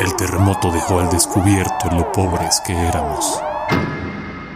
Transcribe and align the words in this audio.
El 0.00 0.16
terremoto 0.16 0.72
dejó 0.72 1.00
al 1.00 1.10
descubierto 1.10 1.90
lo 1.90 2.10
pobres 2.12 2.60
que 2.60 2.72
éramos. 2.72 3.40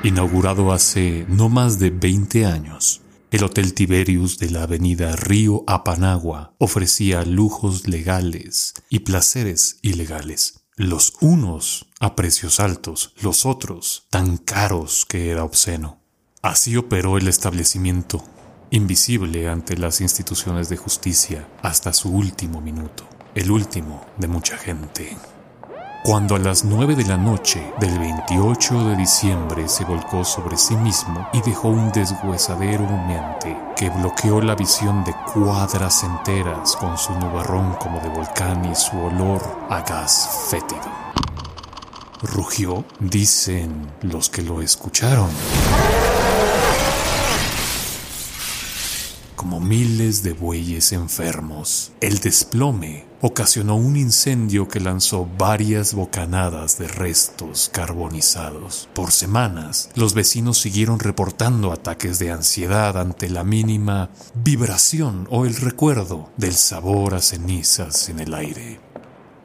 Inaugurado 0.03 0.73
hace 0.73 1.27
no 1.29 1.49
más 1.49 1.79
de 1.79 1.91
20 1.91 2.47
años, 2.47 3.03
el 3.31 3.45
Hotel 3.45 3.75
Tiberius 3.75 4.39
de 4.39 4.51
la 4.51 4.63
avenida 4.63 5.15
Río 5.17 5.65
Apanagua 5.67 6.55
ofrecía 6.59 7.25
lujos 7.25 7.87
legales 7.87 8.75
y 8.89 9.01
placeres 9.01 9.79
ilegales. 9.83 10.61
Los 10.77 11.15
unos 11.21 11.87
a 12.01 12.15
precios 12.15 12.61
altos, 12.61 13.13
los 13.21 13.47
otros 13.47 14.07
tan 14.11 14.37
caros 14.37 15.07
que 15.07 15.31
era 15.31 15.45
obsceno. 15.45 15.99
Así 16.43 16.77
operó 16.77 17.19
el 17.19 17.29
establecimiento, 17.29 18.23
invisible 18.71 19.49
ante 19.49 19.77
las 19.77 20.01
instituciones 20.01 20.69
de 20.69 20.77
justicia 20.77 21.49
hasta 21.63 21.93
su 21.93 22.11
último 22.11 22.61
minuto, 22.61 23.09
el 23.37 23.51
último 23.51 24.03
de 24.17 24.29
mucha 24.29 24.57
gente. 24.57 25.15
Cuando 26.03 26.37
a 26.37 26.39
las 26.39 26.65
9 26.65 26.97
de 26.97 27.05
la 27.05 27.19
noche 27.19 27.71
del 27.79 27.99
28 27.99 28.89
de 28.89 28.97
diciembre 28.97 29.69
se 29.69 29.85
volcó 29.85 30.25
sobre 30.25 30.57
sí 30.57 30.75
mismo 30.75 31.29
y 31.35 31.43
dejó 31.43 31.69
un 31.69 31.93
deshuesadero 31.93 32.85
humeante 32.85 33.55
que 33.77 33.91
bloqueó 33.91 34.41
la 34.41 34.55
visión 34.55 35.05
de 35.05 35.15
cuadras 35.35 36.03
enteras 36.03 36.77
con 36.77 36.97
su 36.97 37.13
nubarrón 37.13 37.75
como 37.75 38.01
de 38.01 38.09
volcán 38.09 38.65
y 38.65 38.75
su 38.75 38.99
olor 38.99 39.43
a 39.69 39.83
gas 39.83 40.49
fétido. 40.49 40.89
Rugió, 42.23 42.87
dicen 43.01 43.93
los 44.01 44.31
que 44.31 44.41
lo 44.41 44.63
escucharon. 44.63 45.29
Como 49.47 49.61
miles 49.61 50.25
de 50.25 50.33
bueyes 50.33 50.91
enfermos. 50.91 51.93
El 52.01 52.19
desplome 52.19 53.05
ocasionó 53.21 53.77
un 53.77 53.97
incendio 53.97 54.67
que 54.67 54.81
lanzó 54.81 55.29
varias 55.39 55.95
bocanadas 55.95 56.81
de 56.81 56.89
restos 56.89 57.71
carbonizados. 57.73 58.89
Por 58.93 59.13
semanas, 59.13 59.89
los 59.95 60.15
vecinos 60.15 60.59
siguieron 60.59 60.99
reportando 60.99 61.71
ataques 61.71 62.19
de 62.19 62.33
ansiedad 62.33 62.99
ante 62.99 63.29
la 63.29 63.45
mínima 63.45 64.11
vibración 64.35 65.29
o 65.31 65.47
el 65.47 65.55
recuerdo 65.55 66.29
del 66.37 66.55
sabor 66.55 67.15
a 67.15 67.23
cenizas 67.23 68.09
en 68.09 68.19
el 68.19 68.35
aire. 68.35 68.86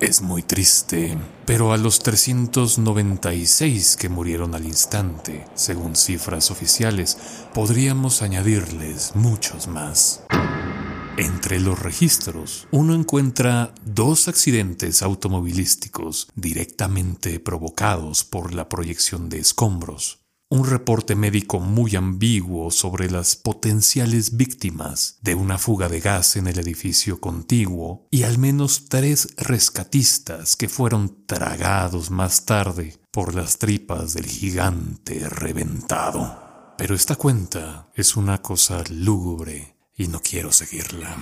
Es 0.02 0.24
muy 0.24 0.42
triste, 0.42 1.16
pero 1.46 1.74
a 1.74 1.78
los 1.78 2.00
396 2.00 3.98
que 3.98 4.10
murieron 4.10 4.56
al 4.56 4.66
instante, 4.66 5.46
según 5.54 5.96
cifras 5.96 6.50
oficiales, 6.50 7.20
podríamos 7.54 8.24
añadirles 8.24 9.16
muchos 9.16 9.68
más. 9.68 10.24
Entre 11.18 11.60
los 11.60 11.78
registros, 11.78 12.68
uno 12.72 12.96
encuentra 12.96 13.76
dos 13.86 14.28
accidentes 14.28 15.04
automovilísticos 15.04 16.30
directamente 16.34 17.40
provocados 17.40 18.24
por 18.24 18.56
la 18.56 18.70
proyección 18.70 19.30
de 19.30 19.38
escombros, 19.38 20.21
un 20.52 20.66
reporte 20.66 21.16
médico 21.16 21.62
muy 21.62 21.96
ambiguo 21.96 22.72
sobre 22.72 23.10
las 23.10 23.38
potenciales 23.38 24.36
víctimas 24.36 25.18
de 25.22 25.34
una 25.34 25.58
fuga 25.58 25.88
de 25.88 26.02
gas 26.02 26.36
en 26.36 26.46
el 26.46 26.60
edificio 26.60 27.22
contiguo 27.22 28.06
y 28.12 28.24
al 28.24 28.38
menos 28.38 28.88
tres 28.90 29.30
rescatistas 29.38 30.58
que 30.58 30.68
fueron 30.68 31.26
tragados 31.26 32.12
más 32.12 32.44
tarde 32.44 32.98
por 33.12 33.34
las 33.34 33.60
tripas 33.60 34.14
del 34.14 34.26
gigante 34.26 35.30
reventado. 35.30 36.76
Pero 36.78 36.96
esta 36.96 37.16
cuenta 37.16 37.90
es 37.96 38.18
una 38.18 38.42
cosa 38.42 38.84
lúgubre 38.90 39.78
y 39.96 40.10
no 40.10 40.20
quiero 40.20 40.52
seguirla. 40.52 41.16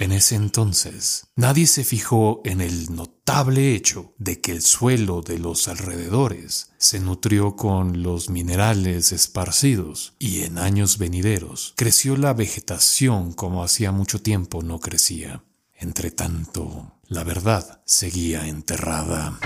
En 0.00 0.12
ese 0.12 0.36
entonces, 0.36 1.26
nadie 1.34 1.66
se 1.66 1.82
fijó 1.82 2.40
en 2.44 2.60
el 2.60 2.94
notable 2.94 3.74
hecho 3.74 4.14
de 4.16 4.40
que 4.40 4.52
el 4.52 4.62
suelo 4.62 5.22
de 5.22 5.40
los 5.40 5.66
alrededores 5.66 6.70
se 6.78 7.00
nutrió 7.00 7.56
con 7.56 8.04
los 8.04 8.30
minerales 8.30 9.10
esparcidos 9.10 10.14
y 10.20 10.42
en 10.42 10.58
años 10.58 10.98
venideros 10.98 11.74
creció 11.74 12.16
la 12.16 12.32
vegetación 12.32 13.32
como 13.32 13.64
hacía 13.64 13.90
mucho 13.90 14.22
tiempo 14.22 14.62
no 14.62 14.78
crecía. 14.78 15.42
Entre 15.74 16.12
tanto, 16.12 16.92
la 17.08 17.24
verdad 17.24 17.80
seguía 17.84 18.46
enterrada. 18.46 19.36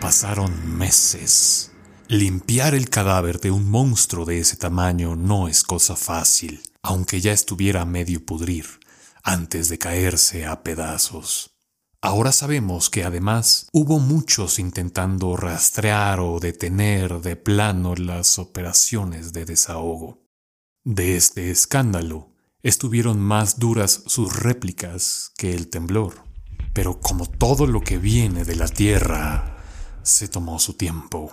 Pasaron 0.00 0.76
meses. 0.76 1.70
Limpiar 2.08 2.74
el 2.74 2.90
cadáver 2.90 3.38
de 3.38 3.52
un 3.52 3.70
monstruo 3.70 4.24
de 4.24 4.40
ese 4.40 4.56
tamaño 4.56 5.14
no 5.14 5.46
es 5.46 5.62
cosa 5.62 5.94
fácil, 5.94 6.62
aunque 6.82 7.20
ya 7.20 7.30
estuviera 7.30 7.84
medio 7.84 8.26
pudrir 8.26 8.81
antes 9.22 9.68
de 9.68 9.78
caerse 9.78 10.46
a 10.46 10.62
pedazos. 10.62 11.52
Ahora 12.00 12.32
sabemos 12.32 12.90
que 12.90 13.04
además 13.04 13.68
hubo 13.72 14.00
muchos 14.00 14.58
intentando 14.58 15.36
rastrear 15.36 16.18
o 16.18 16.40
detener 16.40 17.20
de 17.20 17.36
plano 17.36 17.94
las 17.94 18.40
operaciones 18.40 19.32
de 19.32 19.44
desahogo. 19.44 20.26
De 20.84 21.16
este 21.16 21.52
escándalo 21.52 22.34
estuvieron 22.64 23.20
más 23.20 23.60
duras 23.60 24.02
sus 24.06 24.36
réplicas 24.36 25.32
que 25.36 25.54
el 25.54 25.68
temblor, 25.68 26.24
pero 26.72 27.00
como 27.00 27.26
todo 27.26 27.66
lo 27.66 27.82
que 27.82 27.98
viene 27.98 28.44
de 28.44 28.56
la 28.56 28.66
tierra, 28.66 29.58
se 30.02 30.26
tomó 30.26 30.58
su 30.58 30.74
tiempo. 30.74 31.30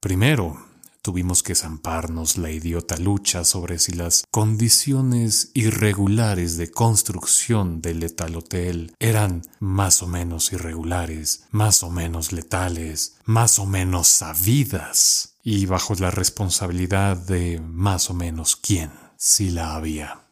Primero, 0.00 0.67
Tuvimos 1.08 1.42
que 1.42 1.54
zamparnos 1.54 2.36
la 2.36 2.50
idiota 2.50 2.98
lucha 2.98 3.42
sobre 3.42 3.78
si 3.78 3.92
las 3.92 4.24
condiciones 4.30 5.50
irregulares 5.54 6.58
de 6.58 6.70
construcción 6.70 7.80
del 7.80 8.00
letal 8.00 8.36
hotel 8.36 8.94
eran 8.98 9.40
más 9.58 10.02
o 10.02 10.06
menos 10.06 10.52
irregulares, 10.52 11.46
más 11.50 11.82
o 11.82 11.88
menos 11.88 12.32
letales, 12.32 13.16
más 13.24 13.58
o 13.58 13.64
menos 13.64 14.06
sabidas 14.08 15.36
y 15.42 15.64
bajo 15.64 15.94
la 15.94 16.10
responsabilidad 16.10 17.16
de 17.16 17.58
más 17.58 18.10
o 18.10 18.12
menos 18.12 18.54
quién, 18.56 18.90
si 19.16 19.48
la 19.48 19.76
había. 19.76 20.27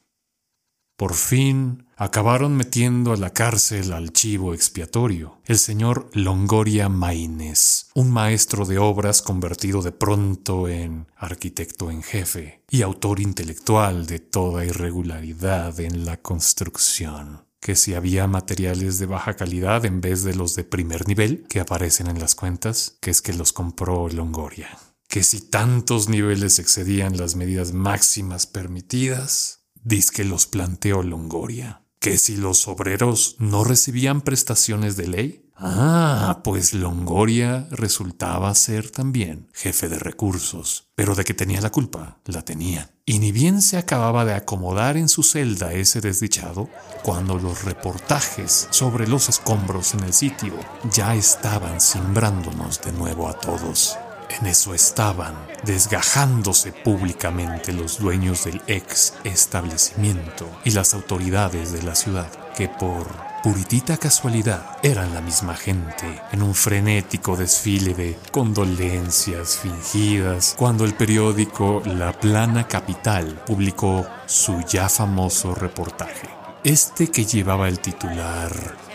Por 0.97 1.13
fin 1.13 1.87
acabaron 1.97 2.57
metiendo 2.57 3.13
a 3.13 3.17
la 3.17 3.35
cárcel 3.35 3.93
al 3.93 4.13
chivo 4.13 4.55
expiatorio, 4.55 5.41
el 5.45 5.59
señor 5.59 6.09
Longoria 6.15 6.89
Maínez, 6.89 7.89
un 7.95 8.11
maestro 8.11 8.65
de 8.65 8.79
obras 8.79 9.21
convertido 9.21 9.83
de 9.83 9.93
pronto 9.93 10.69
en 10.69 11.07
arquitecto 11.17 11.91
en 11.91 12.03
jefe 12.03 12.63
y 12.71 12.81
autor 12.81 13.21
intelectual 13.21 14.07
de 14.07 14.21
toda 14.21 14.65
irregularidad 14.65 15.79
en 15.81 16.07
la 16.07 16.17
construcción 16.17 17.47
que 17.61 17.75
si 17.75 17.95
había 17.95 18.29
materiales 18.29 18.99
de 18.99 19.07
baja 19.07 19.35
calidad 19.35 19.85
en 19.85 20.01
vez 20.01 20.23
de 20.23 20.35
los 20.35 20.55
de 20.55 20.63
primer 20.63 21.09
nivel 21.09 21.47
que 21.49 21.59
aparecen 21.59 22.07
en 22.07 22.21
las 22.21 22.37
cuentas, 22.37 22.97
que 23.01 23.11
es 23.11 23.23
que 23.23 23.33
los 23.33 23.53
compró 23.53 24.09
Longoria. 24.09 24.79
Que 25.09 25.25
si 25.25 25.41
tantos 25.41 26.09
niveles 26.09 26.61
excedían 26.61 27.17
las 27.17 27.35
medidas 27.35 27.73
máximas 27.73 28.47
permitidas, 28.47 29.66
que 30.13 30.25
los 30.25 30.47
planteó 30.47 31.03
Longoria. 31.03 31.83
Que 32.01 32.19
si 32.19 32.37
los 32.37 32.69
obreros 32.69 33.37
no 33.39 33.65
recibían 33.65 34.21
prestaciones 34.21 34.97
de 34.97 35.07
ley, 35.09 35.43
Ah, 35.59 36.41
pues 36.45 36.75
Longoria 36.75 37.67
resultaba 37.71 38.55
ser 38.55 38.91
también 38.91 39.49
jefe 39.55 39.89
de 39.89 39.99
recursos, 39.99 40.91
pero 40.95 41.15
de 41.15 41.25
que 41.25 41.33
tenía 41.33 41.63
la 41.63 41.73
culpa, 41.73 42.19
la 42.27 42.43
tenía. 42.43 42.91
Y 43.07 43.21
ni 43.21 43.33
bien 43.33 43.63
se 43.63 43.79
acababa 43.79 44.27
de 44.27 44.35
acomodar 44.35 44.99
en 44.99 45.09
su 45.09 45.23
celda 45.23 45.73
ese 45.73 46.03
desdichado, 46.03 46.69
cuando 47.03 47.39
los 47.39 47.65
reportajes 47.65 48.69
sobre 48.71 49.09
los 49.09 49.31
escombros 49.31 49.95
en 49.95 50.01
el 50.01 50.13
sitio 50.13 50.53
ya 50.93 51.15
estaban 51.15 51.81
simbrándonos 51.81 52.83
de 52.83 52.93
nuevo 52.93 53.27
a 53.27 53.41
todos. 53.41 53.97
En 54.29 54.47
eso 54.47 54.75
estaban, 54.75 55.35
desgajándose 55.65 56.73
públicamente 56.73 57.73
los 57.73 57.99
dueños 57.99 58.45
del 58.45 58.61
ex 58.67 59.15
establecimiento 59.25 60.49
y 60.65 60.71
las 60.71 60.95
autoridades 60.95 61.73
de 61.73 61.83
la 61.83 61.95
ciudad, 61.95 62.29
que 62.57 62.69
por 62.69 63.07
puritita 63.43 63.97
casualidad 63.97 64.79
eran 64.83 65.15
la 65.15 65.21
misma 65.21 65.55
gente, 65.55 66.21
en 66.33 66.43
un 66.43 66.55
frenético 66.55 67.37
desfile 67.37 67.95
de 67.95 68.19
condolencias 68.33 69.59
fingidas, 69.59 70.55
cuando 70.59 70.85
el 70.85 70.95
periódico 70.95 71.83
La 71.85 72.13
Plana 72.13 72.67
Capital 72.67 73.43
publicó 73.47 74.07
su 74.27 74.61
ya 74.63 74.89
famoso 74.89 75.55
reportaje. 75.55 76.29
Este 76.65 77.13
que 77.13 77.25
llevaba 77.25 77.69
el 77.69 77.79
titular 77.79 78.51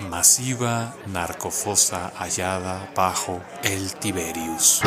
Masiva 0.10 0.94
narcofosa 1.08 2.12
hallada 2.18 2.92
bajo 2.94 3.40
el 3.64 3.94
Tiberius. 3.94 4.82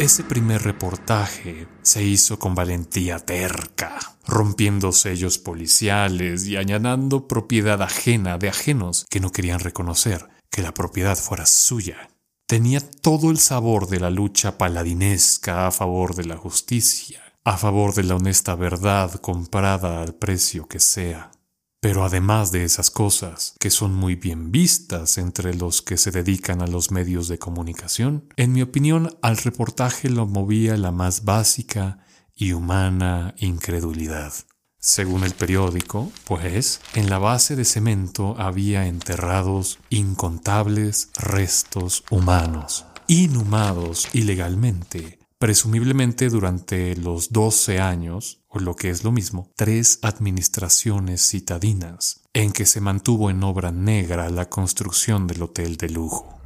Ese 0.00 0.24
primer 0.24 0.62
reportaje 0.62 1.68
se 1.82 2.02
hizo 2.02 2.38
con 2.38 2.54
valentía 2.54 3.18
terca, 3.18 3.98
rompiendo 4.26 4.92
sellos 4.92 5.36
policiales 5.36 6.46
y 6.46 6.56
añadiendo 6.56 7.28
propiedad 7.28 7.82
ajena 7.82 8.38
de 8.38 8.48
ajenos 8.48 9.04
que 9.10 9.20
no 9.20 9.30
querían 9.30 9.60
reconocer 9.60 10.26
que 10.50 10.62
la 10.62 10.72
propiedad 10.72 11.18
fuera 11.18 11.44
suya. 11.44 12.08
Tenía 12.46 12.80
todo 12.80 13.30
el 13.30 13.36
sabor 13.36 13.88
de 13.88 14.00
la 14.00 14.08
lucha 14.08 14.56
paladinesca 14.56 15.66
a 15.66 15.70
favor 15.70 16.14
de 16.14 16.24
la 16.24 16.38
justicia, 16.38 17.20
a 17.44 17.58
favor 17.58 17.92
de 17.92 18.04
la 18.04 18.16
honesta 18.16 18.54
verdad 18.54 19.12
comprada 19.16 20.00
al 20.00 20.14
precio 20.14 20.66
que 20.66 20.80
sea. 20.80 21.30
Pero 21.80 22.04
además 22.04 22.52
de 22.52 22.64
esas 22.64 22.90
cosas, 22.90 23.54
que 23.58 23.70
son 23.70 23.94
muy 23.94 24.14
bien 24.14 24.52
vistas 24.52 25.16
entre 25.16 25.54
los 25.54 25.80
que 25.80 25.96
se 25.96 26.10
dedican 26.10 26.60
a 26.60 26.66
los 26.66 26.90
medios 26.90 27.26
de 27.26 27.38
comunicación, 27.38 28.28
en 28.36 28.52
mi 28.52 28.60
opinión 28.60 29.16
al 29.22 29.38
reportaje 29.38 30.10
lo 30.10 30.26
movía 30.26 30.76
la 30.76 30.92
más 30.92 31.24
básica 31.24 32.04
y 32.34 32.52
humana 32.52 33.34
incredulidad. 33.38 34.34
Según 34.78 35.24
el 35.24 35.32
periódico, 35.32 36.10
pues, 36.24 36.80
en 36.94 37.08
la 37.08 37.18
base 37.18 37.56
de 37.56 37.64
cemento 37.64 38.34
había 38.38 38.86
enterrados 38.86 39.78
incontables 39.88 41.10
restos 41.16 42.04
humanos, 42.10 42.84
inhumados 43.06 44.08
ilegalmente, 44.14 45.19
presumiblemente 45.40 46.28
durante 46.28 46.94
los 46.96 47.32
12 47.32 47.80
años, 47.80 48.42
o 48.48 48.58
lo 48.58 48.76
que 48.76 48.90
es 48.90 49.04
lo 49.04 49.10
mismo, 49.10 49.50
tres 49.56 49.98
administraciones 50.02 51.26
citadinas, 51.26 52.20
en 52.34 52.52
que 52.52 52.66
se 52.66 52.82
mantuvo 52.82 53.30
en 53.30 53.42
obra 53.42 53.72
negra 53.72 54.28
la 54.28 54.50
construcción 54.50 55.26
del 55.26 55.42
hotel 55.42 55.78
de 55.78 55.88
lujo. 55.88 56.38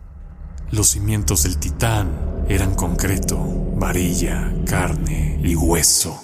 Los 0.70 0.90
cimientos 0.90 1.42
del 1.42 1.58
Titán 1.58 2.46
eran 2.48 2.76
concreto, 2.76 3.36
varilla, 3.76 4.54
carne 4.64 5.40
y 5.42 5.56
hueso. 5.56 6.20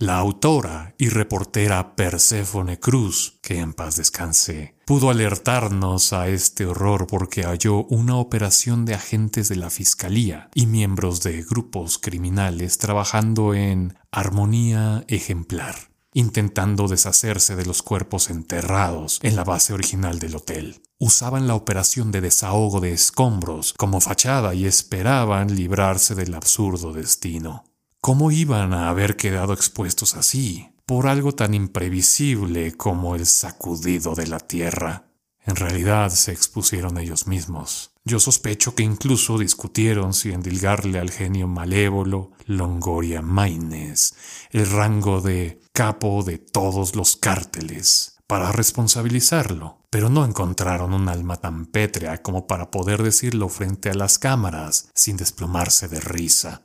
La 0.00 0.16
autora 0.16 0.94
y 0.96 1.10
reportera 1.10 1.94
Perséfone 1.94 2.80
Cruz, 2.80 3.38
que 3.42 3.58
en 3.58 3.74
paz 3.74 3.96
descanse, 3.96 4.74
pudo 4.86 5.10
alertarnos 5.10 6.14
a 6.14 6.28
este 6.28 6.64
horror 6.64 7.06
porque 7.06 7.42
halló 7.42 7.84
una 7.84 8.16
operación 8.16 8.86
de 8.86 8.94
agentes 8.94 9.50
de 9.50 9.56
la 9.56 9.68
Fiscalía 9.68 10.48
y 10.54 10.64
miembros 10.64 11.22
de 11.22 11.42
grupos 11.42 11.98
criminales 11.98 12.78
trabajando 12.78 13.52
en 13.52 13.98
armonía 14.10 15.04
ejemplar, 15.06 15.90
intentando 16.14 16.88
deshacerse 16.88 17.54
de 17.54 17.66
los 17.66 17.82
cuerpos 17.82 18.30
enterrados 18.30 19.20
en 19.22 19.36
la 19.36 19.44
base 19.44 19.74
original 19.74 20.18
del 20.18 20.36
hotel. 20.36 20.80
Usaban 20.98 21.46
la 21.46 21.56
operación 21.56 22.10
de 22.10 22.22
desahogo 22.22 22.80
de 22.80 22.94
escombros 22.94 23.74
como 23.74 24.00
fachada 24.00 24.54
y 24.54 24.64
esperaban 24.64 25.54
librarse 25.54 26.14
del 26.14 26.32
absurdo 26.32 26.94
destino. 26.94 27.64
¿Cómo 28.02 28.30
iban 28.30 28.72
a 28.72 28.88
haber 28.88 29.16
quedado 29.16 29.52
expuestos 29.52 30.16
así 30.16 30.70
por 30.86 31.06
algo 31.06 31.32
tan 31.32 31.52
imprevisible 31.52 32.72
como 32.72 33.14
el 33.14 33.26
sacudido 33.26 34.14
de 34.14 34.26
la 34.26 34.40
tierra? 34.40 35.10
En 35.44 35.54
realidad 35.54 36.08
se 36.08 36.32
expusieron 36.32 36.96
ellos 36.96 37.26
mismos. 37.26 37.92
Yo 38.02 38.18
sospecho 38.18 38.74
que 38.74 38.84
incluso 38.84 39.36
discutieron 39.36 40.14
si 40.14 40.32
endilgarle 40.32 40.98
al 40.98 41.10
genio 41.10 41.46
malévolo 41.46 42.30
Longoria 42.46 43.20
Maines 43.20 44.14
el 44.50 44.70
rango 44.70 45.20
de 45.20 45.60
capo 45.74 46.22
de 46.22 46.38
todos 46.38 46.96
los 46.96 47.16
cárteles 47.16 48.16
para 48.26 48.50
responsabilizarlo, 48.50 49.82
pero 49.90 50.08
no 50.08 50.24
encontraron 50.24 50.94
un 50.94 51.10
alma 51.10 51.36
tan 51.36 51.66
pétrea 51.66 52.22
como 52.22 52.46
para 52.46 52.70
poder 52.70 53.02
decirlo 53.02 53.50
frente 53.50 53.90
a 53.90 53.94
las 53.94 54.18
cámaras 54.18 54.88
sin 54.94 55.18
desplomarse 55.18 55.88
de 55.88 56.00
risa. 56.00 56.62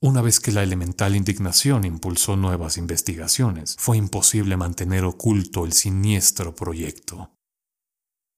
Una 0.00 0.22
vez 0.22 0.38
que 0.38 0.52
la 0.52 0.62
elemental 0.62 1.16
indignación 1.16 1.84
impulsó 1.84 2.36
nuevas 2.36 2.76
investigaciones, 2.76 3.74
fue 3.80 3.96
imposible 3.96 4.56
mantener 4.56 5.04
oculto 5.04 5.64
el 5.64 5.72
siniestro 5.72 6.54
proyecto. 6.54 7.32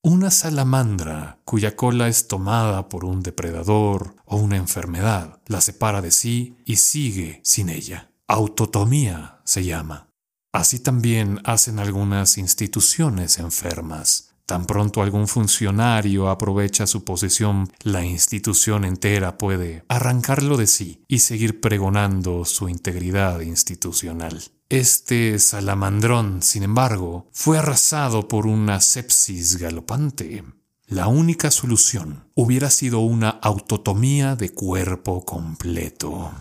Una 0.03 0.31
salamandra 0.31 1.43
cuya 1.45 1.77
cola 1.77 2.09
es 2.09 2.29
tomada 2.29 2.89
por 2.89 3.05
un 3.05 3.23
depredador 3.23 4.17
o 4.25 4.39
una 4.39 4.57
enfermedad 4.57 5.43
la 5.47 5.61
separa 5.61 6.01
de 6.01 6.11
sí 6.11 6.57
y 6.65 6.77
sigue 6.77 7.43
sin 7.45 7.69
ella. 7.69 8.11
Autotomía 8.27 9.43
se 9.45 9.63
llama. 9.63 10.09
Así 10.55 10.79
también 10.79 11.41
hacen 11.45 11.79
algunas 11.79 12.39
instituciones 12.39 13.39
enfermas 13.39 14.30
Tan 14.51 14.67
pronto 14.67 15.01
algún 15.01 15.29
funcionario 15.29 16.29
aprovecha 16.29 16.85
su 16.85 17.05
posición, 17.05 17.71
la 17.85 18.05
institución 18.05 18.85
entera 18.85 19.39
puede 19.39 19.85
arrancarlo 19.87 20.57
de 20.57 20.67
sí 20.67 21.05
y 21.07 21.21
seguir 21.21 21.61
pregonando 21.61 22.45
su 22.45 22.69
integridad 22.69 23.43
institucional. 23.43 24.43
Este 24.69 25.39
salamandrón, 25.39 26.43
sin 26.43 26.65
embargo, 26.65 27.29
fue 27.31 27.59
arrasado 27.59 28.27
por 28.27 28.49
una 28.49 28.81
sepsis 28.81 29.57
galopante. 29.57 30.43
La 30.89 31.07
única 31.07 31.53
solución 31.53 32.25
hubiera 32.35 32.71
sido 32.71 32.99
una 32.99 33.31
autotomía 33.31 34.35
de 34.35 34.51
cuerpo 34.51 35.25
completo. 35.25 36.33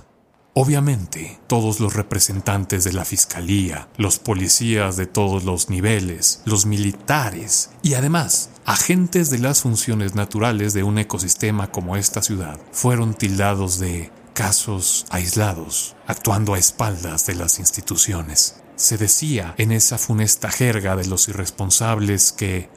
Obviamente, 0.62 1.40
todos 1.48 1.80
los 1.80 1.94
representantes 1.94 2.84
de 2.84 2.92
la 2.92 3.06
Fiscalía, 3.06 3.88
los 3.96 4.20
policías 4.20 4.98
de 4.98 5.06
todos 5.06 5.46
los 5.46 5.70
niveles, 5.70 6.42
los 6.44 6.66
militares 6.66 7.70
y 7.82 7.94
además 7.94 8.50
agentes 8.66 9.30
de 9.30 9.38
las 9.38 9.62
funciones 9.62 10.16
naturales 10.16 10.74
de 10.74 10.84
un 10.84 10.98
ecosistema 10.98 11.72
como 11.72 11.96
esta 11.96 12.22
ciudad 12.22 12.60
fueron 12.74 13.14
tildados 13.14 13.80
de 13.80 14.12
casos 14.34 15.06
aislados, 15.12 15.96
actuando 16.08 16.56
a 16.56 16.60
espaldas 16.60 17.26
de 17.26 17.36
las 17.36 17.58
instituciones. 17.60 18.62
Se 18.76 18.98
decía 18.98 19.56
en 19.58 19.72
esa 19.72 19.98
funesta 19.98 20.52
jerga 20.52 20.98
de 20.98 21.08
los 21.08 21.30
irresponsables 21.30 22.34
que 22.34 22.70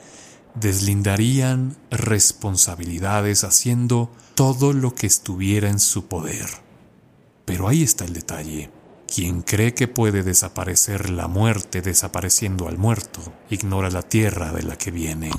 deslindarían 0.54 1.76
responsabilidades 1.90 3.42
haciendo 3.42 4.08
todo 4.36 4.72
lo 4.72 4.94
que 4.94 5.08
estuviera 5.08 5.68
en 5.68 5.80
su 5.80 6.06
poder. 6.06 6.62
Pero 7.44 7.68
ahí 7.68 7.82
está 7.82 8.04
el 8.04 8.12
detalle. 8.12 8.70
Quien 9.06 9.42
cree 9.42 9.74
que 9.74 9.88
puede 9.88 10.22
desaparecer 10.22 11.10
la 11.10 11.28
muerte 11.28 11.82
desapareciendo 11.82 12.68
al 12.68 12.78
muerto, 12.78 13.20
ignora 13.50 13.90
la 13.90 14.02
tierra 14.02 14.52
de 14.52 14.62
la 14.62 14.78
que 14.78 14.90
viene. 14.90 15.30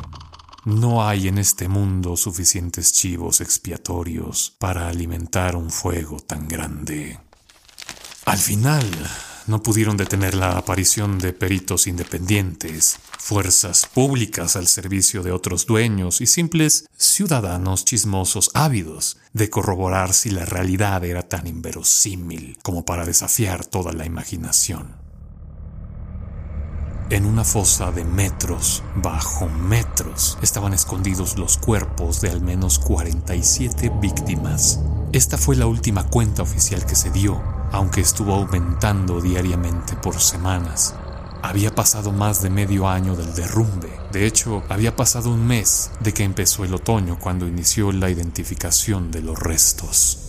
No 0.65 1.05
hay 1.05 1.27
en 1.27 1.39
este 1.39 1.67
mundo 1.67 2.15
suficientes 2.15 2.93
chivos 2.93 3.41
expiatorios 3.41 4.55
para 4.59 4.87
alimentar 4.87 5.55
un 5.55 5.71
fuego 5.71 6.19
tan 6.19 6.47
grande. 6.47 7.19
Al 8.25 8.37
final, 8.37 8.85
no 9.47 9.61
pudieron 9.61 9.97
detener 9.97 10.35
la 10.35 10.57
aparición 10.57 11.19
de 11.19 11.33
peritos 11.33 11.87
independientes, 11.87 12.97
fuerzas 13.19 13.85
públicas 13.85 14.55
al 14.55 14.67
servicio 14.67 15.23
de 15.23 15.31
otros 15.31 15.65
dueños 15.65 16.21
y 16.21 16.27
simples 16.27 16.89
ciudadanos 16.97 17.85
chismosos 17.85 18.51
ávidos 18.53 19.17
de 19.33 19.49
corroborar 19.49 20.13
si 20.13 20.29
la 20.31 20.45
realidad 20.45 21.03
era 21.03 21.23
tan 21.23 21.47
inverosímil 21.47 22.57
como 22.63 22.85
para 22.85 23.05
desafiar 23.05 23.65
toda 23.65 23.93
la 23.93 24.05
imaginación. 24.05 24.95
En 27.09 27.25
una 27.25 27.43
fosa 27.43 27.91
de 27.91 28.05
metros 28.05 28.81
bajo 28.95 29.47
metros 29.47 30.37
estaban 30.41 30.73
escondidos 30.73 31.37
los 31.37 31.57
cuerpos 31.57 32.21
de 32.21 32.29
al 32.29 32.41
menos 32.41 32.79
47 32.79 33.91
víctimas. 34.01 34.79
Esta 35.11 35.37
fue 35.37 35.55
la 35.55 35.67
última 35.67 36.09
cuenta 36.09 36.41
oficial 36.41 36.85
que 36.85 36.95
se 36.95 37.11
dio 37.11 37.62
aunque 37.73 38.01
estuvo 38.01 38.35
aumentando 38.35 39.19
diariamente 39.19 39.95
por 39.95 40.21
semanas. 40.21 40.95
Había 41.41 41.75
pasado 41.75 42.13
más 42.13 42.41
de 42.41 42.49
medio 42.49 42.87
año 42.87 43.17
del 43.17 43.33
derrumbe. 43.33 43.89
De 44.13 44.25
hecho, 44.25 44.63
había 44.69 44.95
pasado 44.95 45.29
un 45.33 45.45
mes 45.45 45.91
de 45.99 46.13
que 46.13 46.23
empezó 46.23 46.63
el 46.63 46.73
otoño 46.73 47.19
cuando 47.19 47.47
inició 47.47 47.91
la 47.91 48.09
identificación 48.09 49.11
de 49.11 49.23
los 49.23 49.37
restos. 49.37 50.19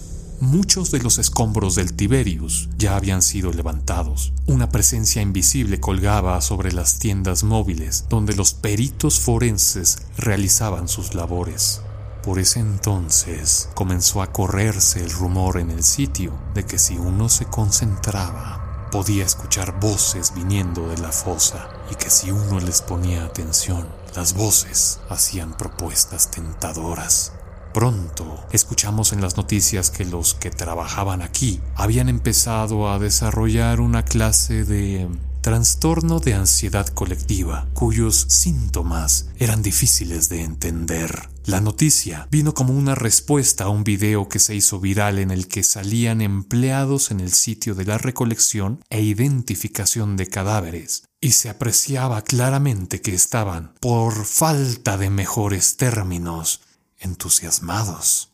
Muchos 0.40 0.90
de 0.90 1.00
los 1.00 1.18
escombros 1.18 1.76
del 1.76 1.92
Tiberius 1.92 2.68
ya 2.76 2.96
habían 2.96 3.22
sido 3.22 3.52
levantados. 3.52 4.32
Una 4.46 4.70
presencia 4.70 5.22
invisible 5.22 5.78
colgaba 5.78 6.40
sobre 6.40 6.72
las 6.72 6.98
tiendas 6.98 7.44
móviles 7.44 8.06
donde 8.08 8.34
los 8.34 8.54
peritos 8.54 9.20
forenses 9.20 9.98
realizaban 10.16 10.88
sus 10.88 11.14
labores. 11.14 11.82
Por 12.24 12.38
ese 12.38 12.58
entonces 12.58 13.68
comenzó 13.74 14.22
a 14.22 14.32
correrse 14.32 15.00
el 15.00 15.10
rumor 15.10 15.58
en 15.58 15.70
el 15.70 15.82
sitio 15.82 16.32
de 16.54 16.64
que 16.64 16.78
si 16.78 16.96
uno 16.96 17.28
se 17.28 17.44
concentraba, 17.44 18.88
podía 18.90 19.26
escuchar 19.26 19.78
voces 19.78 20.32
viniendo 20.34 20.88
de 20.88 20.96
la 20.96 21.12
fosa 21.12 21.68
y 21.90 21.96
que 21.96 22.08
si 22.08 22.30
uno 22.30 22.60
les 22.60 22.80
ponía 22.80 23.26
atención, 23.26 23.86
las 24.16 24.32
voces 24.32 25.00
hacían 25.10 25.54
propuestas 25.54 26.30
tentadoras. 26.30 27.34
Pronto 27.74 28.46
escuchamos 28.52 29.12
en 29.12 29.20
las 29.20 29.36
noticias 29.36 29.90
que 29.90 30.06
los 30.06 30.32
que 30.32 30.50
trabajaban 30.50 31.20
aquí 31.20 31.60
habían 31.74 32.08
empezado 32.08 32.90
a 32.90 32.98
desarrollar 32.98 33.80
una 33.80 34.02
clase 34.02 34.64
de 34.64 35.10
trastorno 35.44 36.20
de 36.20 36.32
ansiedad 36.32 36.86
colectiva, 36.86 37.68
cuyos 37.74 38.24
síntomas 38.30 39.28
eran 39.36 39.60
difíciles 39.60 40.30
de 40.30 40.40
entender. 40.40 41.28
La 41.44 41.60
noticia 41.60 42.26
vino 42.30 42.54
como 42.54 42.72
una 42.72 42.94
respuesta 42.94 43.64
a 43.64 43.68
un 43.68 43.84
video 43.84 44.30
que 44.30 44.38
se 44.38 44.54
hizo 44.54 44.80
viral 44.80 45.18
en 45.18 45.30
el 45.30 45.46
que 45.46 45.62
salían 45.62 46.22
empleados 46.22 47.10
en 47.10 47.20
el 47.20 47.30
sitio 47.30 47.74
de 47.74 47.84
la 47.84 47.98
recolección 47.98 48.82
e 48.88 49.02
identificación 49.02 50.16
de 50.16 50.28
cadáveres, 50.28 51.04
y 51.20 51.32
se 51.32 51.50
apreciaba 51.50 52.22
claramente 52.22 53.02
que 53.02 53.14
estaban, 53.14 53.74
por 53.80 54.24
falta 54.24 54.96
de 54.96 55.10
mejores 55.10 55.76
términos, 55.76 56.62
entusiasmados. 56.98 58.30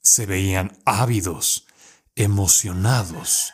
Se 0.00 0.26
veían 0.26 0.78
ávidos, 0.84 1.66
emocionados, 2.14 3.52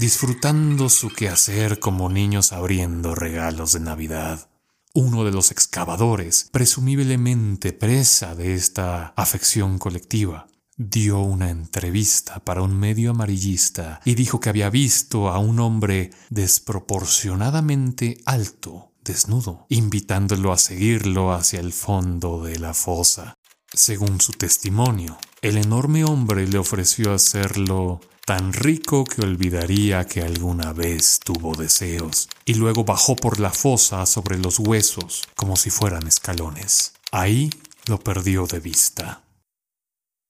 disfrutando 0.00 0.88
su 0.88 1.10
quehacer 1.10 1.78
como 1.78 2.08
niños 2.08 2.54
abriendo 2.54 3.14
regalos 3.14 3.74
de 3.74 3.80
Navidad. 3.80 4.48
Uno 4.94 5.24
de 5.24 5.30
los 5.30 5.50
excavadores, 5.50 6.48
presumiblemente 6.50 7.74
presa 7.74 8.34
de 8.34 8.54
esta 8.54 9.08
afección 9.14 9.78
colectiva, 9.78 10.46
dio 10.78 11.18
una 11.18 11.50
entrevista 11.50 12.40
para 12.40 12.62
un 12.62 12.80
medio 12.80 13.10
amarillista 13.10 14.00
y 14.06 14.14
dijo 14.14 14.40
que 14.40 14.48
había 14.48 14.70
visto 14.70 15.28
a 15.28 15.38
un 15.38 15.60
hombre 15.60 16.12
desproporcionadamente 16.30 18.22
alto, 18.24 18.94
desnudo, 19.04 19.66
invitándolo 19.68 20.54
a 20.54 20.56
seguirlo 20.56 21.34
hacia 21.34 21.60
el 21.60 21.74
fondo 21.74 22.42
de 22.42 22.58
la 22.58 22.72
fosa. 22.72 23.34
Según 23.70 24.22
su 24.22 24.32
testimonio, 24.32 25.18
el 25.42 25.58
enorme 25.58 26.04
hombre 26.04 26.48
le 26.48 26.56
ofreció 26.56 27.12
hacerlo 27.12 28.00
tan 28.30 28.52
rico 28.52 29.02
que 29.02 29.22
olvidaría 29.22 30.06
que 30.06 30.22
alguna 30.22 30.72
vez 30.72 31.18
tuvo 31.18 31.56
deseos, 31.56 32.28
y 32.44 32.54
luego 32.54 32.84
bajó 32.84 33.16
por 33.16 33.40
la 33.40 33.50
fosa 33.50 34.06
sobre 34.06 34.38
los 34.38 34.60
huesos 34.60 35.24
como 35.34 35.56
si 35.56 35.70
fueran 35.70 36.06
escalones. 36.06 36.92
Ahí 37.10 37.50
lo 37.86 37.98
perdió 37.98 38.46
de 38.46 38.60
vista. 38.60 39.24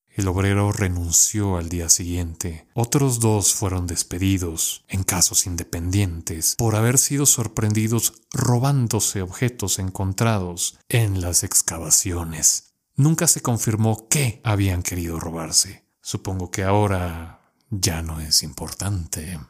El 0.09 0.28
obrero 0.28 0.73
renunció 0.73 1.59
al 1.59 1.69
día 1.69 1.90
siguiente. 1.90 2.66
Otros 2.73 3.21
dos 3.21 3.52
fueron 3.52 3.87
despedidos, 3.87 4.83
en 4.88 5.02
casos 5.02 5.45
independientes, 5.45 6.54
por 6.57 6.76
haber 6.76 6.97
sido 6.97 7.26
sorprendidos 7.26 8.14
robándose 8.33 9.21
objetos 9.21 9.78
encontrados 9.78 10.78
en 10.88 11.21
las 11.21 11.45
excavaciones. 11.45 12.73
Nunca 12.97 13.26
se 13.26 13.42
confirmó 13.42 14.09
qué 14.09 14.40
habían 14.42 14.83
querido 14.83 15.21
robarse. 15.21 15.85
Supongo 16.00 16.50
que 16.50 16.64
ahora 16.64 17.39
ya 17.70 18.02
no 18.02 18.20
es 18.20 18.42
importante. 18.42 19.40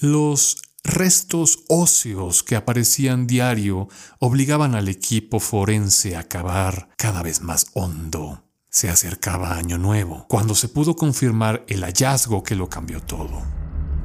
Los 0.00 0.56
restos 0.82 1.60
óseos 1.68 2.42
que 2.42 2.56
aparecían 2.56 3.26
diario 3.26 3.88
obligaban 4.18 4.74
al 4.74 4.88
equipo 4.88 5.40
forense 5.40 6.16
a 6.16 6.26
cavar 6.26 6.88
cada 6.96 7.22
vez 7.22 7.42
más 7.42 7.66
hondo. 7.74 8.44
Se 8.70 8.88
acercaba 8.88 9.56
Año 9.56 9.78
Nuevo, 9.78 10.26
cuando 10.28 10.54
se 10.54 10.68
pudo 10.68 10.96
confirmar 10.96 11.64
el 11.68 11.82
hallazgo 11.82 12.42
que 12.42 12.54
lo 12.54 12.68
cambió 12.68 13.02
todo. 13.02 13.42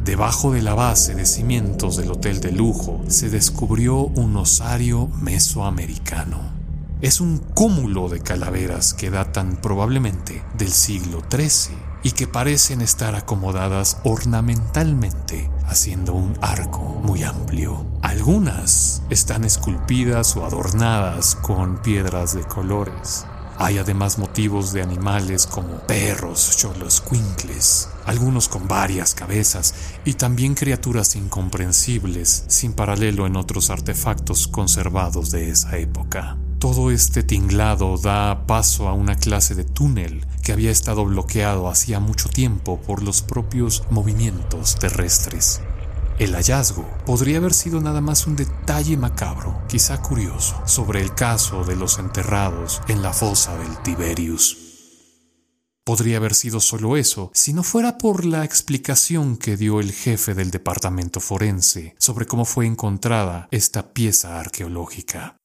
Debajo 0.03 0.51
de 0.51 0.61
la 0.61 0.73
base 0.73 1.15
de 1.15 1.25
cimientos 1.25 1.97
del 1.97 2.11
hotel 2.11 2.41
de 2.41 2.51
lujo 2.51 3.03
se 3.07 3.29
descubrió 3.29 3.97
un 3.97 4.35
osario 4.35 5.07
mesoamericano. 5.07 6.53
Es 7.01 7.21
un 7.21 7.37
cúmulo 7.37 8.09
de 8.09 8.21
calaveras 8.21 8.93
que 8.93 9.09
datan 9.09 9.61
probablemente 9.61 10.43
del 10.57 10.71
siglo 10.71 11.23
XIII 11.31 11.84
y 12.05 12.11
que 12.11 12.27
parecen 12.27 12.81
estar 12.81 13.15
acomodadas 13.15 13.97
ornamentalmente, 14.03 15.49
haciendo 15.65 16.13
un 16.13 16.37
arco 16.39 16.81
muy 16.81 17.23
amplio. 17.23 17.83
Algunas 18.03 19.01
están 19.09 19.43
esculpidas 19.43 20.37
o 20.37 20.45
adornadas 20.45 21.35
con 21.35 21.81
piedras 21.81 22.35
de 22.35 22.43
colores. 22.43 23.25
Hay 23.57 23.79
además 23.79 24.19
motivos 24.19 24.71
de 24.71 24.83
animales 24.83 25.47
como 25.47 25.79
perros, 25.87 26.55
cholos, 26.55 27.01
quincles, 27.01 27.89
algunos 28.05 28.49
con 28.49 28.67
varias 28.67 29.15
cabezas 29.15 29.73
y 30.05 30.13
también 30.13 30.53
criaturas 30.53 31.15
incomprensibles, 31.15 32.43
sin 32.47 32.73
paralelo 32.73 33.25
en 33.25 33.35
otros 33.35 33.71
artefactos 33.71 34.47
conservados 34.47 35.31
de 35.31 35.49
esa 35.49 35.75
época. 35.77 36.37
Todo 36.65 36.89
este 36.89 37.21
tinglado 37.21 37.95
da 37.95 38.47
paso 38.47 38.87
a 38.87 38.93
una 38.93 39.13
clase 39.13 39.53
de 39.53 39.65
túnel 39.65 40.25
que 40.41 40.51
había 40.51 40.71
estado 40.71 41.05
bloqueado 41.05 41.69
hacía 41.69 41.99
mucho 41.99 42.27
tiempo 42.27 42.81
por 42.81 43.03
los 43.03 43.21
propios 43.21 43.83
movimientos 43.91 44.75
terrestres. 44.79 45.61
El 46.17 46.33
hallazgo 46.33 46.83
podría 47.05 47.37
haber 47.37 47.53
sido 47.53 47.81
nada 47.81 48.01
más 48.01 48.25
un 48.25 48.35
detalle 48.35 48.97
macabro, 48.97 49.61
quizá 49.67 50.01
curioso, 50.01 50.59
sobre 50.65 51.01
el 51.01 51.13
caso 51.13 51.65
de 51.65 51.75
los 51.75 51.99
enterrados 51.99 52.81
en 52.87 53.03
la 53.03 53.13
fosa 53.13 53.55
del 53.59 53.77
Tiberius. 53.83 54.57
Podría 55.83 56.17
haber 56.17 56.33
sido 56.33 56.59
solo 56.59 56.97
eso, 56.97 57.29
si 57.35 57.53
no 57.53 57.61
fuera 57.61 57.99
por 57.99 58.25
la 58.25 58.43
explicación 58.43 59.37
que 59.37 59.55
dio 59.55 59.79
el 59.79 59.91
jefe 59.91 60.33
del 60.33 60.49
departamento 60.49 61.19
forense 61.19 61.95
sobre 61.99 62.25
cómo 62.25 62.43
fue 62.43 62.65
encontrada 62.65 63.47
esta 63.51 63.93
pieza 63.93 64.39
arqueológica. 64.39 65.37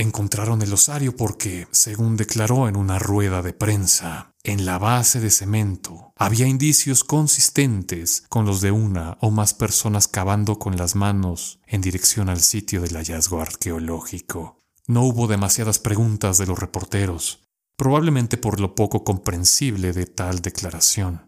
Encontraron 0.00 0.62
el 0.62 0.72
osario 0.72 1.16
porque, 1.16 1.66
según 1.72 2.16
declaró 2.16 2.68
en 2.68 2.76
una 2.76 3.00
rueda 3.00 3.42
de 3.42 3.52
prensa, 3.52 4.30
en 4.44 4.64
la 4.64 4.78
base 4.78 5.18
de 5.18 5.28
cemento 5.28 6.12
había 6.14 6.46
indicios 6.46 7.02
consistentes 7.02 8.22
con 8.28 8.46
los 8.46 8.60
de 8.60 8.70
una 8.70 9.18
o 9.20 9.32
más 9.32 9.54
personas 9.54 10.06
cavando 10.06 10.60
con 10.60 10.76
las 10.76 10.94
manos 10.94 11.58
en 11.66 11.80
dirección 11.80 12.28
al 12.28 12.40
sitio 12.40 12.80
del 12.80 12.94
hallazgo 12.94 13.40
arqueológico. 13.42 14.60
No 14.86 15.02
hubo 15.02 15.26
demasiadas 15.26 15.80
preguntas 15.80 16.38
de 16.38 16.46
los 16.46 16.60
reporteros, 16.60 17.48
probablemente 17.76 18.36
por 18.36 18.60
lo 18.60 18.76
poco 18.76 19.02
comprensible 19.02 19.92
de 19.92 20.06
tal 20.06 20.40
declaración, 20.42 21.27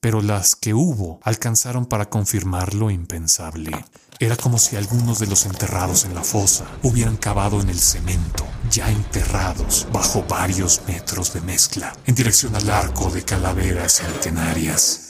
pero 0.00 0.22
las 0.22 0.54
que 0.54 0.74
hubo 0.74 1.20
alcanzaron 1.22 1.86
para 1.86 2.08
confirmar 2.08 2.74
lo 2.74 2.90
impensable. 2.90 3.72
Era 4.20 4.36
como 4.36 4.58
si 4.58 4.76
algunos 4.76 5.20
de 5.20 5.28
los 5.28 5.46
enterrados 5.46 6.04
en 6.04 6.14
la 6.14 6.24
fosa 6.24 6.66
hubieran 6.82 7.16
cavado 7.16 7.60
en 7.60 7.68
el 7.70 7.78
cemento, 7.78 8.44
ya 8.70 8.90
enterrados 8.90 9.86
bajo 9.92 10.24
varios 10.28 10.82
metros 10.88 11.32
de 11.34 11.40
mezcla, 11.40 11.96
en 12.04 12.14
dirección 12.14 12.56
al 12.56 12.68
arco 12.68 13.10
de 13.10 13.24
calaveras 13.24 13.98
centenarias. 13.98 15.04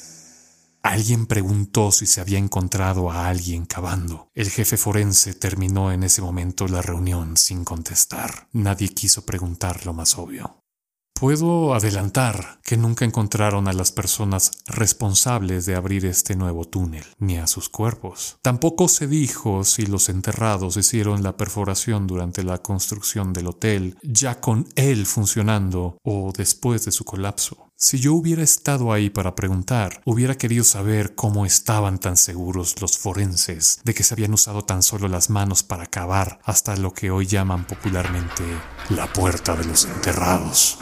Alguien 0.83 1.27
preguntó 1.27 1.91
si 1.91 2.07
se 2.07 2.21
había 2.21 2.39
encontrado 2.39 3.11
a 3.11 3.29
alguien 3.29 3.67
cavando. 3.67 4.31
El 4.35 4.51
jefe 4.51 4.77
forense 4.77 5.35
terminó 5.35 5.91
en 5.93 6.03
ese 6.03 6.23
momento 6.23 6.69
la 6.69 6.83
reunión 6.83 7.37
sin 7.37 7.65
contestar. 7.65 8.49
Nadie 8.53 8.89
quiso 8.89 9.27
preguntar 9.27 9.85
lo 9.85 9.93
más 9.93 10.17
obvio. 10.17 10.63
Puedo 11.19 11.75
adelantar 11.75 12.61
que 12.63 12.77
nunca 12.77 13.05
encontraron 13.05 13.67
a 13.67 13.73
las 13.73 13.91
personas 13.91 14.53
responsables 14.69 15.67
de 15.67 15.75
abrir 15.75 16.07
este 16.07 16.37
nuevo 16.37 16.65
túnel, 16.65 17.05
ni 17.19 17.39
a 17.39 17.49
sus 17.49 17.69
cuerpos. 17.69 18.39
Tampoco 18.41 18.87
se 18.87 19.09
dijo 19.09 19.65
si 19.65 19.87
los 19.87 20.11
enterrados 20.11 20.77
hicieron 20.77 21.25
la 21.25 21.37
perforación 21.37 22.07
durante 22.07 22.45
la 22.45 22.59
construcción 22.59 23.33
del 23.33 23.49
hotel, 23.49 23.99
ya 24.05 24.41
con 24.41 24.69
él 24.77 25.07
funcionando 25.07 25.99
o 26.05 26.33
después 26.33 26.85
de 26.85 26.93
su 26.93 27.05
colapso. 27.05 27.68
Si 27.81 28.01
yo 28.01 28.15
hubiera 28.15 28.43
estado 28.43 28.93
ahí 28.93 29.09
para 29.09 29.37
preguntar, 29.37 30.03
hubiera 30.05 30.37
querido 30.37 30.65
saber 30.65 31.15
cómo 31.15 31.47
estaban 31.47 32.01
tan 32.01 32.17
seguros 32.17 32.75
los 32.81 32.99
forenses 32.99 33.79
de 33.85 33.95
que 33.95 34.03
se 34.03 34.15
habían 34.15 34.35
usado 34.35 34.63
tan 34.63 34.83
solo 34.83 35.07
las 35.07 35.31
manos 35.31 35.63
para 35.63 35.87
cavar 35.87 36.41
hasta 36.43 36.77
lo 36.77 36.93
que 36.93 37.13
hoy 37.13 37.27
llaman 37.27 37.69
popularmente 37.69 38.43
la 38.91 39.13
puerta 39.13 39.55
de 39.55 39.65
los 39.65 39.85
enterrados. 39.85 40.77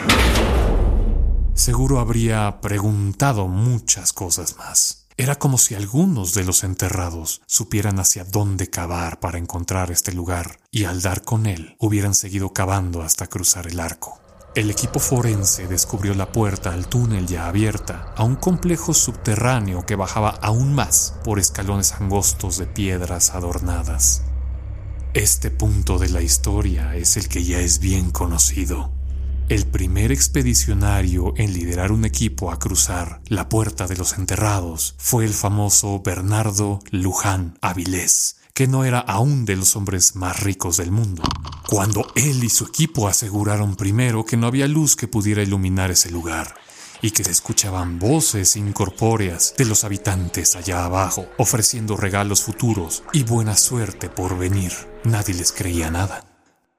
Seguro 1.52 2.00
habría 2.00 2.62
preguntado 2.62 3.46
muchas 3.46 4.14
cosas 4.14 4.56
más. 4.56 5.04
Era 5.18 5.38
como 5.38 5.58
si 5.58 5.74
algunos 5.74 6.32
de 6.32 6.44
los 6.44 6.64
enterrados 6.64 7.42
supieran 7.44 8.00
hacia 8.00 8.24
dónde 8.24 8.70
cavar 8.70 9.20
para 9.20 9.36
encontrar 9.36 9.90
este 9.90 10.12
lugar 10.12 10.60
y 10.70 10.84
al 10.84 11.02
dar 11.02 11.24
con 11.24 11.44
él 11.44 11.76
hubieran 11.78 12.14
seguido 12.14 12.54
cavando 12.54 13.02
hasta 13.02 13.26
cruzar 13.26 13.66
el 13.66 13.80
arco. 13.80 14.18
El 14.56 14.70
equipo 14.70 15.00
forense 15.00 15.68
descubrió 15.68 16.14
la 16.14 16.32
puerta 16.32 16.72
al 16.72 16.88
túnel 16.88 17.26
ya 17.26 17.46
abierta 17.46 18.14
a 18.16 18.24
un 18.24 18.36
complejo 18.36 18.94
subterráneo 18.94 19.84
que 19.84 19.96
bajaba 19.96 20.30
aún 20.30 20.72
más 20.72 21.12
por 21.24 21.38
escalones 21.38 21.92
angostos 21.92 22.56
de 22.56 22.64
piedras 22.64 23.34
adornadas. 23.34 24.22
Este 25.12 25.50
punto 25.50 25.98
de 25.98 26.08
la 26.08 26.22
historia 26.22 26.96
es 26.96 27.18
el 27.18 27.28
que 27.28 27.44
ya 27.44 27.60
es 27.60 27.80
bien 27.80 28.10
conocido. 28.10 28.90
El 29.50 29.66
primer 29.66 30.10
expedicionario 30.10 31.34
en 31.36 31.52
liderar 31.52 31.92
un 31.92 32.06
equipo 32.06 32.50
a 32.50 32.58
cruzar 32.58 33.20
la 33.26 33.50
puerta 33.50 33.86
de 33.86 33.96
los 33.96 34.16
enterrados 34.16 34.94
fue 34.96 35.26
el 35.26 35.34
famoso 35.34 36.00
Bernardo 36.02 36.78
Luján 36.90 37.58
Avilés, 37.60 38.36
que 38.56 38.66
no 38.66 38.86
era 38.86 39.00
aún 39.00 39.44
de 39.44 39.54
los 39.54 39.76
hombres 39.76 40.16
más 40.16 40.40
ricos 40.40 40.78
del 40.78 40.90
mundo, 40.90 41.22
cuando 41.68 42.06
él 42.14 42.42
y 42.42 42.48
su 42.48 42.64
equipo 42.64 43.06
aseguraron 43.06 43.76
primero 43.76 44.24
que 44.24 44.38
no 44.38 44.46
había 44.46 44.66
luz 44.66 44.96
que 44.96 45.06
pudiera 45.06 45.42
iluminar 45.42 45.90
ese 45.90 46.10
lugar 46.10 46.54
y 47.02 47.10
que 47.10 47.22
se 47.22 47.32
escuchaban 47.32 47.98
voces 47.98 48.56
incorpóreas 48.56 49.52
de 49.58 49.66
los 49.66 49.84
habitantes 49.84 50.56
allá 50.56 50.86
abajo, 50.86 51.26
ofreciendo 51.36 51.98
regalos 51.98 52.40
futuros 52.44 53.02
y 53.12 53.24
buena 53.24 53.58
suerte 53.58 54.08
por 54.08 54.38
venir. 54.38 54.72
Nadie 55.04 55.34
les 55.34 55.52
creía 55.52 55.90
nada. 55.90 56.24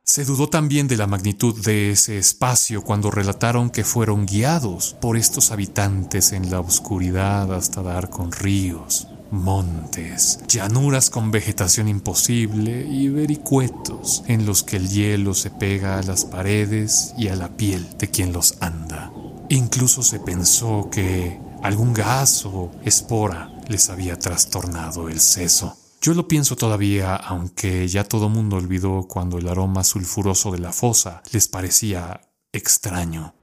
Se 0.03 0.25
dudó 0.25 0.49
también 0.49 0.87
de 0.87 0.97
la 0.97 1.05
magnitud 1.05 1.63
de 1.63 1.91
ese 1.91 2.17
espacio 2.17 2.81
cuando 2.81 3.11
relataron 3.11 3.69
que 3.69 3.83
fueron 3.83 4.25
guiados 4.25 4.95
por 4.99 5.15
estos 5.15 5.51
habitantes 5.51 6.31
en 6.31 6.49
la 6.49 6.59
oscuridad 6.59 7.53
hasta 7.53 7.83
dar 7.83 8.09
con 8.09 8.31
ríos, 8.31 9.09
montes, 9.31 10.39
llanuras 10.47 11.09
con 11.09 11.31
vegetación 11.31 11.87
imposible 11.87 12.85
y 12.85 13.09
vericuetos 13.09 14.23
en 14.27 14.45
los 14.45 14.63
que 14.63 14.77
el 14.77 14.89
hielo 14.89 15.33
se 15.33 15.49
pega 15.49 15.99
a 15.99 16.03
las 16.03 16.25
paredes 16.25 17.13
y 17.17 17.27
a 17.27 17.35
la 17.35 17.49
piel 17.49 17.87
de 17.97 18.09
quien 18.09 18.33
los 18.33 18.57
anda. 18.61 19.11
Incluso 19.49 20.03
se 20.03 20.19
pensó 20.19 20.89
que 20.91 21.39
algún 21.63 21.93
gas 21.93 22.45
o 22.45 22.71
espora 22.83 23.51
les 23.67 23.89
había 23.89 24.17
trastornado 24.19 25.09
el 25.09 25.19
seso. 25.19 25.77
Yo 26.01 26.13
lo 26.13 26.27
pienso 26.27 26.55
todavía, 26.55 27.15
aunque 27.15 27.87
ya 27.87 28.03
todo 28.03 28.29
mundo 28.29 28.57
olvidó 28.57 29.07
cuando 29.07 29.37
el 29.37 29.47
aroma 29.47 29.83
sulfuroso 29.83 30.51
de 30.51 30.59
la 30.59 30.71
fosa 30.71 31.23
les 31.31 31.47
parecía 31.47 32.21
extraño. 32.51 33.33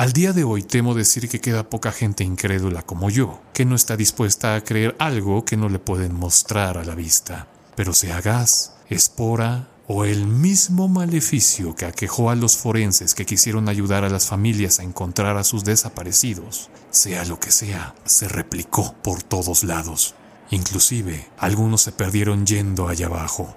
Al 0.00 0.14
día 0.14 0.32
de 0.32 0.44
hoy 0.44 0.62
temo 0.62 0.94
decir 0.94 1.28
que 1.28 1.42
queda 1.42 1.68
poca 1.68 1.92
gente 1.92 2.24
incrédula 2.24 2.80
como 2.80 3.10
yo, 3.10 3.42
que 3.52 3.66
no 3.66 3.76
está 3.76 3.98
dispuesta 3.98 4.54
a 4.54 4.64
creer 4.64 4.96
algo 4.98 5.44
que 5.44 5.58
no 5.58 5.68
le 5.68 5.78
pueden 5.78 6.14
mostrar 6.14 6.78
a 6.78 6.84
la 6.84 6.94
vista. 6.94 7.48
Pero 7.76 7.92
sea 7.92 8.22
gas, 8.22 8.76
espora 8.88 9.68
o 9.86 10.06
el 10.06 10.26
mismo 10.26 10.88
maleficio 10.88 11.74
que 11.74 11.84
aquejó 11.84 12.30
a 12.30 12.34
los 12.34 12.56
forenses 12.56 13.14
que 13.14 13.26
quisieron 13.26 13.68
ayudar 13.68 14.04
a 14.04 14.08
las 14.08 14.26
familias 14.26 14.80
a 14.80 14.84
encontrar 14.84 15.36
a 15.36 15.44
sus 15.44 15.64
desaparecidos, 15.64 16.70
sea 16.88 17.26
lo 17.26 17.38
que 17.38 17.50
sea, 17.50 17.94
se 18.06 18.26
replicó 18.26 18.94
por 19.02 19.22
todos 19.22 19.64
lados. 19.64 20.14
Inclusive, 20.50 21.28
algunos 21.36 21.82
se 21.82 21.92
perdieron 21.92 22.46
yendo 22.46 22.88
allá 22.88 23.04
abajo. 23.04 23.54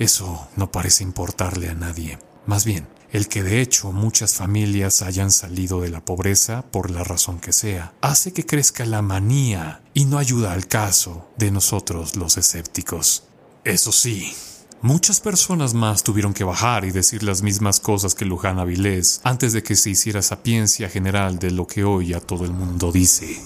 Eso 0.00 0.48
no 0.56 0.72
parece 0.72 1.04
importarle 1.04 1.68
a 1.68 1.74
nadie. 1.74 2.18
Más 2.44 2.64
bien, 2.64 2.88
el 3.12 3.28
que 3.28 3.42
de 3.42 3.60
hecho 3.60 3.92
muchas 3.92 4.34
familias 4.34 5.02
hayan 5.02 5.30
salido 5.30 5.80
de 5.80 5.90
la 5.90 6.04
pobreza 6.04 6.62
por 6.70 6.90
la 6.90 7.04
razón 7.04 7.38
que 7.38 7.52
sea, 7.52 7.92
hace 8.00 8.32
que 8.32 8.46
crezca 8.46 8.84
la 8.84 9.02
manía 9.02 9.82
y 9.94 10.04
no 10.04 10.18
ayuda 10.18 10.52
al 10.52 10.66
caso 10.66 11.28
de 11.36 11.50
nosotros 11.50 12.16
los 12.16 12.36
escépticos. 12.36 13.24
Eso 13.64 13.92
sí, 13.92 14.34
muchas 14.82 15.20
personas 15.20 15.74
más 15.74 16.02
tuvieron 16.02 16.34
que 16.34 16.44
bajar 16.44 16.84
y 16.84 16.90
decir 16.90 17.22
las 17.22 17.42
mismas 17.42 17.80
cosas 17.80 18.14
que 18.14 18.24
Luján 18.24 18.58
Avilés 18.58 19.20
antes 19.24 19.52
de 19.52 19.62
que 19.62 19.76
se 19.76 19.90
hiciera 19.90 20.22
sapiencia 20.22 20.88
general 20.88 21.38
de 21.38 21.50
lo 21.50 21.66
que 21.66 21.84
hoy 21.84 22.14
a 22.14 22.20
todo 22.20 22.44
el 22.44 22.52
mundo 22.52 22.92
dice. 22.92 23.40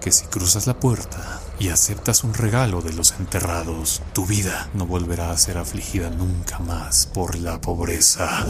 Que 0.00 0.12
si 0.12 0.26
cruzas 0.26 0.66
la 0.66 0.78
puerta 0.78 1.40
y 1.58 1.68
aceptas 1.68 2.24
un 2.24 2.34
regalo 2.34 2.80
de 2.80 2.92
los 2.92 3.12
enterrados, 3.18 4.02
tu 4.12 4.26
vida 4.26 4.68
no 4.74 4.86
volverá 4.86 5.30
a 5.30 5.36
ser 5.36 5.58
afligida 5.58 6.10
nunca 6.10 6.58
más 6.58 7.06
por 7.06 7.36
la 7.36 7.60
pobreza. 7.60 8.44